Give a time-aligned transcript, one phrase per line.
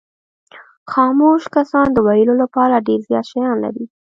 [0.91, 3.85] خاموش کسان د ویلو لپاره ډېر زیات شیان لري.